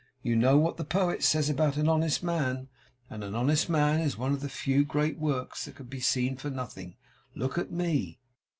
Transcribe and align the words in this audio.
You 0.23 0.35
know 0.35 0.57
what 0.57 0.77
the 0.77 0.83
Poet 0.83 1.21
says 1.23 1.47
about 1.47 1.77
an 1.77 1.87
honest 1.87 2.23
man; 2.23 2.69
and 3.07 3.23
an 3.23 3.35
honest 3.35 3.69
man 3.69 3.99
is 3.99 4.17
one 4.17 4.33
of 4.33 4.41
the 4.41 4.49
few 4.49 4.83
great 4.83 5.19
works 5.19 5.65
that 5.65 5.75
can 5.75 5.85
be 5.85 5.99
seen 5.99 6.37
for 6.37 6.49
nothing! 6.49 6.95
Look 7.35 7.59
at 7.59 7.69
me! 7.71 8.19